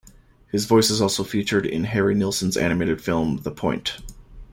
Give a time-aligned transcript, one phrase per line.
[0.51, 3.99] His voice is also featured in Harry Nilsson's animated film The Point!